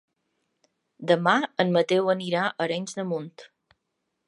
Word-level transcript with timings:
Demà 1.11 1.33
en 1.65 1.75
Mateu 1.77 2.11
anirà 2.15 2.45
a 2.47 2.67
Arenys 2.67 2.99
de 3.01 3.09
Munt. 3.13 3.33